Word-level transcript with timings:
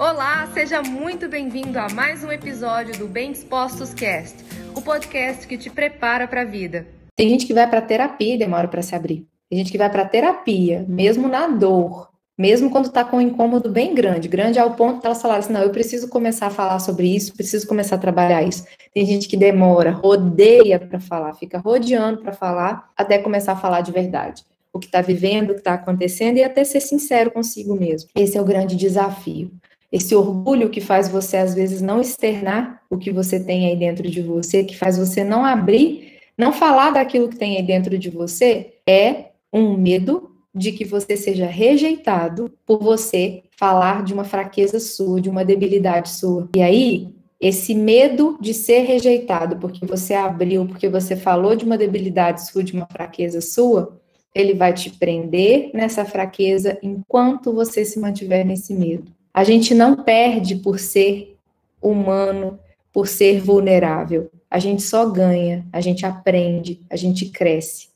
Olá, 0.00 0.48
seja 0.54 0.80
muito 0.80 1.28
bem-vindo 1.28 1.78
a 1.78 1.86
mais 1.90 2.24
um 2.24 2.32
episódio 2.32 2.98
do 2.98 3.06
Bem 3.06 3.32
Dispostos 3.32 3.92
Cast, 3.92 4.34
o 4.74 4.80
podcast 4.80 5.46
que 5.46 5.58
te 5.58 5.68
prepara 5.68 6.26
para 6.26 6.40
a 6.40 6.44
vida. 6.46 6.86
Tem 7.14 7.28
gente 7.28 7.44
que 7.44 7.52
vai 7.52 7.68
para 7.68 7.82
terapia 7.82 8.34
e 8.34 8.38
demora 8.38 8.66
para 8.66 8.80
se 8.80 8.94
abrir. 8.94 9.26
Tem 9.50 9.58
gente 9.58 9.70
que 9.70 9.76
vai 9.76 9.90
para 9.90 10.06
terapia, 10.06 10.86
mesmo 10.88 11.28
na 11.28 11.48
dor, 11.48 12.08
mesmo 12.38 12.70
quando 12.70 12.86
está 12.86 13.04
com 13.04 13.18
um 13.18 13.20
incômodo 13.20 13.70
bem 13.70 13.94
grande, 13.94 14.26
grande 14.26 14.58
ao 14.58 14.72
ponto 14.72 15.00
de 15.00 15.06
elas 15.06 15.20
falarem 15.20 15.44
assim, 15.44 15.52
não, 15.52 15.62
eu 15.62 15.68
preciso 15.68 16.08
começar 16.08 16.46
a 16.46 16.50
falar 16.50 16.78
sobre 16.78 17.14
isso, 17.14 17.36
preciso 17.36 17.68
começar 17.68 17.96
a 17.96 17.98
trabalhar 17.98 18.42
isso. 18.42 18.64
Tem 18.94 19.04
gente 19.04 19.28
que 19.28 19.36
demora, 19.36 19.90
rodeia 19.90 20.78
para 20.80 20.98
falar, 20.98 21.34
fica 21.34 21.58
rodeando 21.58 22.22
para 22.22 22.32
falar, 22.32 22.90
até 22.96 23.18
começar 23.18 23.52
a 23.52 23.56
falar 23.56 23.82
de 23.82 23.92
verdade. 23.92 24.44
O 24.72 24.78
que 24.78 24.86
está 24.86 25.02
vivendo, 25.02 25.50
o 25.50 25.54
que 25.54 25.60
está 25.60 25.74
acontecendo 25.74 26.38
e 26.38 26.42
até 26.42 26.64
ser 26.64 26.80
sincero 26.80 27.30
consigo 27.30 27.76
mesmo. 27.76 28.08
Esse 28.14 28.38
é 28.38 28.40
o 28.40 28.46
grande 28.46 28.76
desafio 28.76 29.50
esse 29.92 30.14
orgulho 30.14 30.70
que 30.70 30.80
faz 30.80 31.08
você 31.08 31.36
às 31.36 31.54
vezes 31.54 31.80
não 31.80 32.00
externar 32.00 32.82
o 32.88 32.96
que 32.96 33.10
você 33.10 33.40
tem 33.40 33.66
aí 33.66 33.76
dentro 33.76 34.08
de 34.08 34.22
você, 34.22 34.62
que 34.62 34.76
faz 34.76 34.96
você 34.96 35.24
não 35.24 35.44
abrir, 35.44 36.20
não 36.38 36.52
falar 36.52 36.90
daquilo 36.90 37.28
que 37.28 37.36
tem 37.36 37.56
aí 37.56 37.62
dentro 37.62 37.98
de 37.98 38.08
você, 38.08 38.74
é 38.86 39.30
um 39.52 39.76
medo 39.76 40.30
de 40.54 40.72
que 40.72 40.84
você 40.84 41.16
seja 41.16 41.46
rejeitado 41.46 42.50
por 42.66 42.78
você 42.82 43.42
falar 43.56 44.02
de 44.02 44.12
uma 44.12 44.24
fraqueza 44.24 44.80
sua, 44.80 45.20
de 45.20 45.28
uma 45.28 45.44
debilidade 45.44 46.10
sua. 46.10 46.48
E 46.56 46.62
aí, 46.62 47.08
esse 47.40 47.74
medo 47.74 48.36
de 48.40 48.52
ser 48.52 48.80
rejeitado 48.80 49.56
porque 49.56 49.86
você 49.86 50.14
abriu, 50.14 50.66
porque 50.66 50.88
você 50.88 51.16
falou 51.16 51.54
de 51.54 51.64
uma 51.64 51.78
debilidade 51.78 52.46
sua, 52.48 52.64
de 52.64 52.72
uma 52.72 52.86
fraqueza 52.86 53.40
sua, 53.40 54.00
ele 54.34 54.54
vai 54.54 54.72
te 54.72 54.90
prender 54.90 55.70
nessa 55.72 56.04
fraqueza 56.04 56.78
enquanto 56.82 57.52
você 57.52 57.84
se 57.84 57.98
mantiver 57.98 58.44
nesse 58.44 58.74
medo. 58.74 59.10
A 59.32 59.44
gente 59.44 59.74
não 59.74 59.96
perde 59.96 60.56
por 60.56 60.78
ser 60.78 61.36
humano, 61.80 62.58
por 62.92 63.06
ser 63.06 63.40
vulnerável. 63.40 64.30
A 64.50 64.58
gente 64.58 64.82
só 64.82 65.06
ganha, 65.08 65.64
a 65.72 65.80
gente 65.80 66.04
aprende, 66.04 66.82
a 66.90 66.96
gente 66.96 67.26
cresce. 67.30 67.88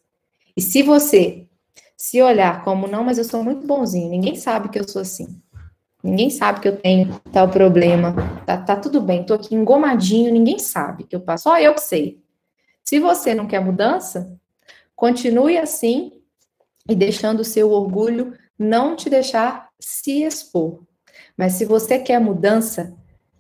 E 0.57 0.63
se 0.63 0.83
você 0.83 1.47
se 1.97 2.23
olhar 2.23 2.63
como 2.63 2.87
não, 2.87 3.03
mas 3.03 3.19
eu 3.19 3.25
sou 3.25 3.43
muito 3.43 3.67
bonzinho, 3.67 4.11
ninguém 4.11 4.37
sabe 4.37 4.69
que 4.69 4.79
eu 4.79 4.89
sou 4.89 5.03
assim. 5.03 5.41
Ninguém 6.03 6.29
sabe 6.29 6.61
que 6.61 6.69
eu 6.69 6.77
tenho 6.77 7.19
tal 7.33 7.49
problema. 7.49 8.15
Tá, 8.45 8.59
tá 8.59 8.77
tudo 8.77 9.01
bem, 9.01 9.25
tô 9.25 9.35
aqui 9.35 9.55
engomadinho, 9.55 10.31
ninguém 10.31 10.59
sabe 10.59 11.05
que 11.05 11.17
eu 11.17 11.21
passo. 11.21 11.45
Só 11.45 11.59
eu 11.59 11.75
que 11.75 11.81
sei. 11.81 12.23
Se 12.85 13.01
você 13.01 13.35
não 13.35 13.47
quer 13.47 13.61
mudança, 13.61 14.39
continue 14.95 15.57
assim 15.57 16.13
e 16.87 16.95
deixando 16.95 17.41
o 17.41 17.45
seu 17.45 17.71
orgulho 17.71 18.35
não 18.59 18.95
te 18.95 19.09
deixar 19.09 19.71
se 19.81 20.23
expor. 20.23 20.83
Mas 21.37 21.55
se 21.55 21.65
você 21.65 21.99
quer 21.99 22.21
mudança, 22.21 22.95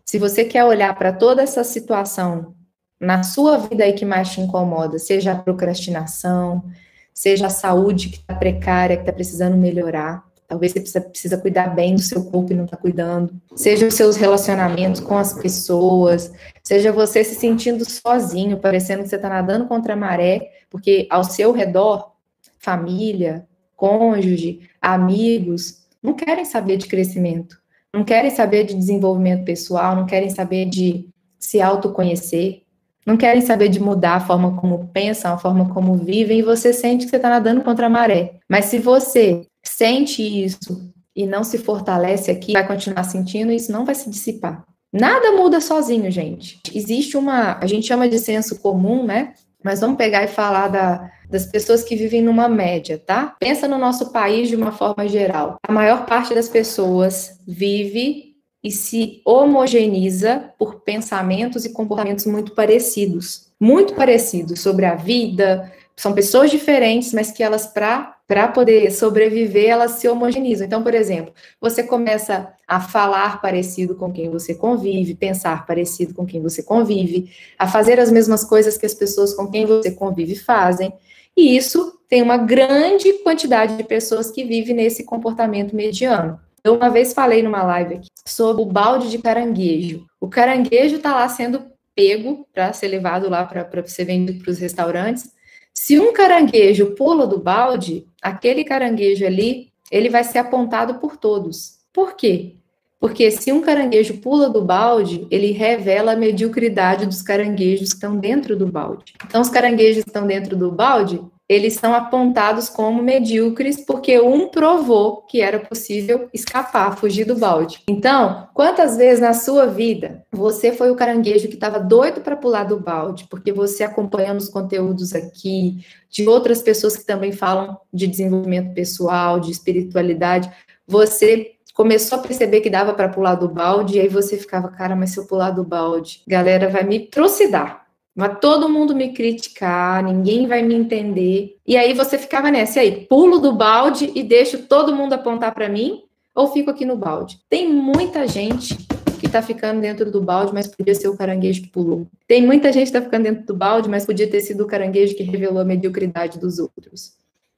se 0.04 0.18
você 0.18 0.44
quer 0.44 0.64
olhar 0.64 0.94
para 0.96 1.12
toda 1.12 1.42
essa 1.42 1.62
situação 1.64 2.54
na 3.00 3.22
sua 3.22 3.58
vida 3.58 3.84
aí 3.84 3.92
que 3.92 4.04
mais 4.04 4.30
te 4.30 4.40
incomoda, 4.40 4.98
seja 4.98 5.32
a 5.32 5.38
procrastinação, 5.38 6.64
seja 7.12 7.46
a 7.46 7.50
saúde 7.50 8.08
que 8.08 8.16
está 8.16 8.34
precária, 8.34 8.96
que 8.96 9.02
está 9.02 9.12
precisando 9.12 9.56
melhorar, 9.56 10.24
talvez 10.48 10.72
você 10.72 10.80
precisa, 10.80 11.00
precisa 11.00 11.38
cuidar 11.38 11.74
bem 11.74 11.94
do 11.94 12.02
seu 12.02 12.24
corpo 12.24 12.52
e 12.52 12.56
não 12.56 12.64
está 12.64 12.76
cuidando, 12.76 13.34
seja 13.54 13.86
os 13.86 13.94
seus 13.94 14.16
relacionamentos 14.16 15.00
com 15.00 15.16
as 15.16 15.32
pessoas, 15.32 16.32
seja 16.62 16.92
você 16.92 17.22
se 17.22 17.34
sentindo 17.34 17.88
sozinho, 17.88 18.58
parecendo 18.58 19.02
que 19.02 19.08
você 19.08 19.16
está 19.16 19.28
nadando 19.28 19.66
contra 19.66 19.94
a 19.94 19.96
maré, 19.96 20.50
porque 20.68 21.06
ao 21.10 21.24
seu 21.24 21.52
redor, 21.52 22.12
família, 22.58 23.46
cônjuge, 23.76 24.68
amigos, 24.80 25.84
não 26.02 26.14
querem 26.14 26.44
saber 26.44 26.76
de 26.76 26.86
crescimento 26.86 27.63
não 27.94 28.02
querem 28.02 28.28
saber 28.28 28.64
de 28.64 28.74
desenvolvimento 28.74 29.44
pessoal, 29.44 29.94
não 29.94 30.04
querem 30.04 30.28
saber 30.28 30.64
de 30.66 31.08
se 31.38 31.60
autoconhecer, 31.60 32.62
não 33.06 33.16
querem 33.16 33.40
saber 33.40 33.68
de 33.68 33.78
mudar 33.78 34.16
a 34.16 34.20
forma 34.20 34.56
como 34.56 34.88
pensam, 34.88 35.32
a 35.32 35.38
forma 35.38 35.72
como 35.72 35.94
vivem, 35.94 36.40
e 36.40 36.42
você 36.42 36.72
sente 36.72 37.04
que 37.04 37.10
você 37.10 37.16
está 37.16 37.30
nadando 37.30 37.60
contra 37.60 37.86
a 37.86 37.90
maré. 37.90 38.34
Mas 38.48 38.64
se 38.64 38.80
você 38.80 39.46
sente 39.62 40.22
isso 40.22 40.92
e 41.14 41.24
não 41.24 41.44
se 41.44 41.56
fortalece 41.56 42.32
aqui, 42.32 42.54
vai 42.54 42.66
continuar 42.66 43.04
sentindo, 43.04 43.52
isso 43.52 43.70
não 43.70 43.84
vai 43.84 43.94
se 43.94 44.10
dissipar. 44.10 44.64
Nada 44.92 45.30
muda 45.30 45.60
sozinho, 45.60 46.10
gente. 46.10 46.60
Existe 46.74 47.16
uma, 47.16 47.58
a 47.60 47.66
gente 47.66 47.86
chama 47.86 48.08
de 48.08 48.18
senso 48.18 48.58
comum, 48.58 49.04
né? 49.04 49.34
Mas 49.62 49.80
vamos 49.80 49.96
pegar 49.96 50.24
e 50.24 50.28
falar 50.28 50.66
da, 50.66 51.12
das 51.34 51.46
pessoas 51.46 51.82
que 51.82 51.96
vivem 51.96 52.22
numa 52.22 52.48
média, 52.48 52.96
tá? 52.96 53.34
Pensa 53.40 53.66
no 53.66 53.76
nosso 53.76 54.12
país 54.12 54.48
de 54.48 54.54
uma 54.54 54.70
forma 54.70 55.08
geral. 55.08 55.56
A 55.66 55.72
maior 55.72 56.06
parte 56.06 56.32
das 56.32 56.48
pessoas 56.48 57.40
vive 57.44 58.36
e 58.62 58.70
se 58.70 59.20
homogeneiza 59.24 60.52
por 60.56 60.82
pensamentos 60.82 61.64
e 61.64 61.72
comportamentos 61.72 62.24
muito 62.24 62.52
parecidos. 62.52 63.48
Muito 63.58 63.94
parecidos 63.94 64.60
sobre 64.60 64.84
a 64.84 64.94
vida, 64.94 65.72
são 65.96 66.12
pessoas 66.12 66.52
diferentes, 66.52 67.12
mas 67.12 67.32
que 67.32 67.42
elas, 67.42 67.66
para 67.66 68.48
poder 68.54 68.92
sobreviver, 68.92 69.70
elas 69.70 69.92
se 69.92 70.08
homogeneizam. 70.08 70.66
Então, 70.66 70.84
por 70.84 70.94
exemplo, 70.94 71.34
você 71.60 71.82
começa 71.82 72.52
a 72.66 72.80
falar 72.80 73.40
parecido 73.40 73.96
com 73.96 74.12
quem 74.12 74.30
você 74.30 74.54
convive, 74.54 75.16
pensar 75.16 75.66
parecido 75.66 76.14
com 76.14 76.24
quem 76.24 76.40
você 76.40 76.62
convive, 76.62 77.32
a 77.58 77.66
fazer 77.66 77.98
as 77.98 78.12
mesmas 78.12 78.44
coisas 78.44 78.76
que 78.76 78.86
as 78.86 78.94
pessoas 78.94 79.34
com 79.34 79.50
quem 79.50 79.66
você 79.66 79.90
convive 79.90 80.36
fazem. 80.36 80.92
E 81.36 81.56
isso 81.56 81.98
tem 82.08 82.22
uma 82.22 82.36
grande 82.36 83.12
quantidade 83.24 83.76
de 83.76 83.84
pessoas 83.84 84.30
que 84.30 84.44
vivem 84.44 84.74
nesse 84.74 85.04
comportamento 85.04 85.74
mediano. 85.74 86.38
Eu 86.62 86.76
uma 86.76 86.88
vez 86.88 87.12
falei 87.12 87.42
numa 87.42 87.62
live 87.62 87.96
aqui 87.96 88.08
sobre 88.26 88.62
o 88.62 88.66
balde 88.66 89.10
de 89.10 89.18
caranguejo. 89.18 90.06
O 90.20 90.28
caranguejo 90.28 90.96
está 90.96 91.14
lá 91.14 91.28
sendo 91.28 91.62
pego 91.94 92.46
para 92.52 92.72
ser 92.72 92.88
levado 92.88 93.28
lá 93.28 93.44
para 93.44 93.86
ser 93.86 94.04
vendido 94.04 94.42
para 94.42 94.50
os 94.50 94.58
restaurantes. 94.58 95.30
Se 95.72 95.98
um 95.98 96.12
caranguejo 96.12 96.94
pula 96.94 97.26
do 97.26 97.38
balde, 97.38 98.06
aquele 98.22 98.64
caranguejo 98.64 99.26
ali, 99.26 99.72
ele 99.90 100.08
vai 100.08 100.24
ser 100.24 100.38
apontado 100.38 100.94
por 100.94 101.16
todos. 101.16 101.78
Por 101.92 102.16
quê? 102.16 102.56
Porque 103.04 103.30
se 103.30 103.52
um 103.52 103.60
caranguejo 103.60 104.14
pula 104.14 104.48
do 104.48 104.64
balde, 104.64 105.26
ele 105.30 105.52
revela 105.52 106.12
a 106.12 106.16
mediocridade 106.16 107.04
dos 107.04 107.20
caranguejos 107.20 107.90
que 107.90 107.96
estão 107.96 108.16
dentro 108.16 108.56
do 108.56 108.66
balde. 108.66 109.12
Então, 109.26 109.42
os 109.42 109.50
caranguejos 109.50 110.04
que 110.04 110.08
estão 110.08 110.26
dentro 110.26 110.56
do 110.56 110.72
balde, 110.72 111.20
eles 111.46 111.74
são 111.74 111.92
apontados 111.92 112.70
como 112.70 113.02
medíocres 113.02 113.84
porque 113.84 114.18
um 114.18 114.48
provou 114.48 115.20
que 115.28 115.42
era 115.42 115.58
possível 115.58 116.30
escapar, 116.32 116.96
fugir 116.96 117.26
do 117.26 117.36
balde. 117.36 117.82
Então, 117.86 118.48
quantas 118.54 118.96
vezes 118.96 119.20
na 119.20 119.34
sua 119.34 119.66
vida 119.66 120.24
você 120.32 120.72
foi 120.72 120.90
o 120.90 120.96
caranguejo 120.96 121.48
que 121.48 121.56
estava 121.56 121.78
doido 121.78 122.22
para 122.22 122.36
pular 122.36 122.64
do 122.64 122.80
balde, 122.80 123.26
porque 123.28 123.52
você 123.52 123.84
acompanhando 123.84 124.40
os 124.40 124.48
conteúdos 124.48 125.14
aqui, 125.14 125.84
de 126.08 126.26
outras 126.26 126.62
pessoas 126.62 126.96
que 126.96 127.04
também 127.04 127.32
falam 127.32 127.76
de 127.92 128.06
desenvolvimento 128.06 128.72
pessoal, 128.72 129.38
de 129.38 129.50
espiritualidade, 129.50 130.50
você 130.86 131.53
começou 131.74 132.18
a 132.18 132.22
perceber 132.22 132.62
que 132.62 132.70
dava 132.70 132.94
para 132.94 133.10
pular 133.10 133.34
do 133.34 133.48
balde, 133.48 133.98
e 133.98 134.00
aí 134.00 134.08
você 134.08 134.38
ficava, 134.38 134.68
cara, 134.68 134.96
mas 134.96 135.10
se 135.10 135.18
eu 135.18 135.26
pular 135.26 135.50
do 135.50 135.62
balde, 135.62 136.22
galera 136.26 136.70
vai 136.70 136.84
me 136.84 137.00
trucidar 137.00 137.84
Vai 138.16 138.38
todo 138.38 138.68
mundo 138.68 138.94
me 138.94 139.12
criticar, 139.12 140.02
ninguém 140.04 140.46
vai 140.46 140.62
me 140.62 140.74
entender. 140.74 141.56
E 141.66 141.76
aí 141.76 141.92
você 141.92 142.16
ficava 142.16 142.48
nessa, 142.48 142.78
e 142.78 142.82
aí, 142.82 143.06
pulo 143.06 143.40
do 143.40 143.52
balde 143.52 144.12
e 144.14 144.22
deixo 144.22 144.62
todo 144.68 144.94
mundo 144.94 145.14
apontar 145.14 145.52
para 145.52 145.68
mim 145.68 146.04
ou 146.32 146.46
fico 146.52 146.70
aqui 146.70 146.84
no 146.84 146.96
balde? 146.96 147.40
Tem 147.50 147.68
muita 147.68 148.26
gente 148.28 148.76
que 149.18 149.28
tá 149.28 149.42
ficando 149.42 149.80
dentro 149.80 150.12
do 150.12 150.20
balde, 150.20 150.54
mas 150.54 150.68
podia 150.68 150.94
ser 150.94 151.08
o 151.08 151.16
caranguejo 151.16 151.62
que 151.62 151.68
pulou. 151.68 152.06
Tem 152.28 152.46
muita 152.46 152.72
gente 152.72 152.86
que 152.86 152.92
tá 152.92 153.02
ficando 153.02 153.24
dentro 153.24 153.46
do 153.46 153.54
balde, 153.54 153.88
mas 153.88 154.06
podia 154.06 154.30
ter 154.30 154.40
sido 154.40 154.62
o 154.62 154.66
caranguejo 154.66 155.16
que 155.16 155.24
revelou 155.24 155.62
a 155.62 155.64
mediocridade 155.64 156.38
dos 156.38 156.60
outros. 156.60 157.14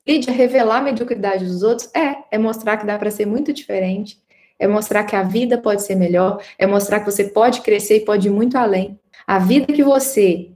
Lídia, 0.07 0.33
revelar 0.33 0.79
a 0.79 0.83
mediocridade 0.83 1.45
dos 1.45 1.63
outros 1.63 1.91
é, 1.95 2.17
é 2.31 2.39
mostrar 2.39 2.77
que 2.77 2.87
dá 2.87 2.99
para 2.99 3.11
ser 3.11 3.27
muito 3.27 3.53
diferente, 3.53 4.21
é 4.59 4.67
mostrar 4.67 5.05
que 5.05 5.17
a 5.17 5.23
vida 5.23 5.59
pode 5.59 5.83
ser 5.83 5.97
melhor, 5.97 6.43
é 6.59 6.67
mostrar 6.67 7.01
que 7.01 7.11
você 7.11 7.25
pode 7.25 7.61
crescer 7.61 7.97
e 7.97 8.05
pode 8.05 8.29
ir 8.29 8.31
muito 8.31 8.57
além. 8.57 8.99
A 9.27 9.39
vida 9.39 9.73
que 9.73 9.83
você 9.83 10.51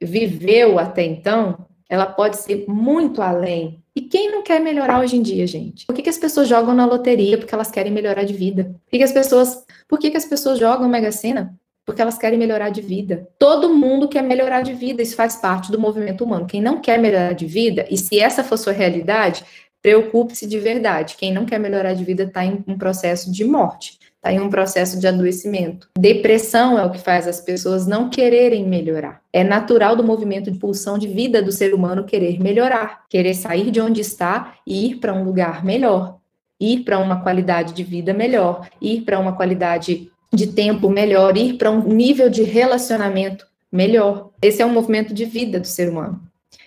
viveu 0.00 0.78
até 0.78 1.02
então, 1.02 1.66
ela 1.88 2.06
pode 2.06 2.36
ser 2.36 2.64
muito 2.68 3.20
além. 3.20 3.82
E 3.94 4.00
quem 4.00 4.30
não 4.30 4.42
quer 4.42 4.60
melhorar 4.60 5.00
hoje 5.00 5.16
em 5.16 5.22
dia, 5.22 5.46
gente? 5.46 5.84
Por 5.84 5.94
que, 5.94 6.02
que 6.02 6.08
as 6.08 6.16
pessoas 6.16 6.48
jogam 6.48 6.74
na 6.74 6.86
loteria? 6.86 7.36
Porque 7.36 7.54
elas 7.54 7.70
querem 7.70 7.92
melhorar 7.92 8.24
de 8.24 8.32
vida. 8.32 8.64
Por 8.84 8.90
que, 8.90 8.98
que 8.98 9.04
as 9.04 9.12
pessoas, 9.12 9.66
por 9.86 9.98
que, 9.98 10.10
que 10.10 10.16
as 10.16 10.24
pessoas 10.24 10.58
jogam 10.58 10.88
Mega 10.88 11.12
Sena? 11.12 11.54
Porque 11.84 12.00
elas 12.00 12.18
querem 12.18 12.38
melhorar 12.38 12.70
de 12.70 12.80
vida. 12.80 13.28
Todo 13.38 13.74
mundo 13.74 14.08
quer 14.08 14.22
melhorar 14.22 14.62
de 14.62 14.72
vida, 14.72 15.02
isso 15.02 15.16
faz 15.16 15.36
parte 15.36 15.72
do 15.72 15.80
movimento 15.80 16.24
humano. 16.24 16.46
Quem 16.46 16.60
não 16.60 16.80
quer 16.80 16.98
melhorar 16.98 17.32
de 17.32 17.46
vida, 17.46 17.86
e 17.90 17.96
se 17.96 18.20
essa 18.20 18.44
for 18.44 18.56
sua 18.56 18.72
realidade, 18.72 19.44
preocupe-se 19.80 20.46
de 20.46 20.58
verdade. 20.58 21.16
Quem 21.16 21.32
não 21.32 21.44
quer 21.44 21.58
melhorar 21.58 21.94
de 21.94 22.04
vida 22.04 22.24
está 22.24 22.44
em 22.44 22.62
um 22.66 22.78
processo 22.78 23.32
de 23.32 23.44
morte 23.44 23.98
está 24.22 24.32
em 24.32 24.40
um 24.40 24.48
processo 24.48 25.00
de 25.00 25.08
adoecimento. 25.08 25.88
Depressão 25.98 26.78
é 26.78 26.86
o 26.86 26.90
que 26.92 27.00
faz 27.00 27.26
as 27.26 27.40
pessoas 27.40 27.88
não 27.88 28.08
quererem 28.08 28.64
melhorar. 28.64 29.20
É 29.32 29.42
natural 29.42 29.96
do 29.96 30.04
movimento 30.04 30.48
de 30.48 30.60
pulsão 30.60 30.96
de 30.96 31.08
vida 31.08 31.42
do 31.42 31.50
ser 31.50 31.74
humano 31.74 32.04
querer 32.04 32.40
melhorar, 32.40 33.02
querer 33.10 33.34
sair 33.34 33.72
de 33.72 33.80
onde 33.80 34.00
está 34.00 34.54
e 34.64 34.86
ir 34.86 34.96
para 34.98 35.12
um 35.12 35.24
lugar 35.24 35.64
melhor. 35.64 36.20
ir 36.60 36.84
para 36.84 37.00
uma 37.00 37.20
qualidade 37.20 37.72
de 37.72 37.82
vida 37.82 38.14
melhor, 38.14 38.68
ir 38.80 39.00
para 39.00 39.18
uma 39.18 39.32
qualidade 39.32 40.08
de 40.32 40.46
tempo 40.46 40.88
melhor, 40.88 41.36
ir 41.36 41.54
para 41.54 41.70
um 41.70 41.82
nível 41.82 42.30
de 42.30 42.42
relacionamento 42.42 43.46
melhor. 43.70 44.30
Esse 44.40 44.62
é 44.62 44.66
um 44.66 44.72
movimento 44.72 45.12
de 45.12 45.24
vida 45.24 45.60
do 45.60 45.66
ser 45.66 45.90
humano. 45.90 46.20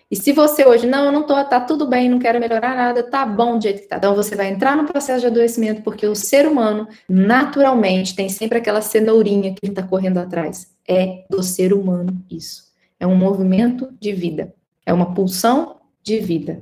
E 0.09 0.15
se 0.15 0.31
você 0.31 0.65
hoje, 0.65 0.85
não, 0.85 1.06
eu 1.06 1.12
não 1.12 1.23
tô, 1.23 1.33
tá 1.45 1.59
tudo 1.59 1.88
bem, 1.88 2.09
não 2.09 2.19
quero 2.19 2.39
melhorar 2.39 2.75
nada, 2.75 3.01
tá 3.01 3.25
bom 3.25 3.57
do 3.57 3.63
jeito 3.63 3.81
que 3.81 3.88
tá. 3.88 3.97
Então 3.97 4.15
você 4.15 4.35
vai 4.35 4.50
entrar 4.50 4.77
no 4.77 4.85
processo 4.85 5.21
de 5.21 5.27
adoecimento, 5.27 5.81
porque 5.81 6.06
o 6.06 6.15
ser 6.15 6.47
humano, 6.47 6.88
naturalmente, 7.09 8.15
tem 8.15 8.29
sempre 8.29 8.59
aquela 8.59 8.81
cenourinha 8.81 9.53
que 9.53 9.67
está 9.67 9.81
correndo 9.81 10.19
atrás. 10.19 10.67
É 10.88 11.25
do 11.29 11.41
ser 11.41 11.73
humano 11.73 12.23
isso. 12.29 12.65
É 13.00 13.07
um 13.07 13.15
movimento 13.15 13.89
de 14.00 14.13
vida. 14.13 14.53
É 14.85 14.94
uma 14.94 15.13
pulsão 15.13 15.77
de 16.03 16.19
vida. 16.19 16.62